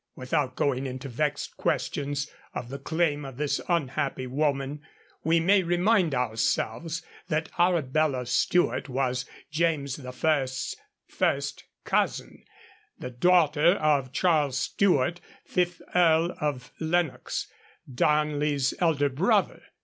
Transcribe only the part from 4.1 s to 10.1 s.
woman, we may remind ourselves that Arabella Stuart was James